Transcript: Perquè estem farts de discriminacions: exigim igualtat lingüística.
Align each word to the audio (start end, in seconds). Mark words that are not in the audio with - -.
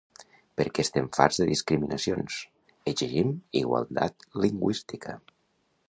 Perquè 0.61 0.85
estem 0.85 1.09
farts 1.17 1.37
de 1.41 1.47
discriminacions: 1.49 2.39
exigim 2.93 3.37
igualtat 3.63 4.27
lingüística. 4.47 5.21